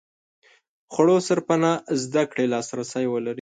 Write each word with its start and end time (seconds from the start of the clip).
خوړو 0.93 1.17
سرپناه 1.27 1.73
زده 2.03 2.23
کړې 2.31 2.45
لاس 2.53 2.67
رسي 2.79 3.05
ولري. 3.09 3.29